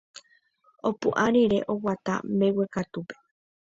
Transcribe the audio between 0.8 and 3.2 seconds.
Opu'ã rire oguata mbeguekatúpe.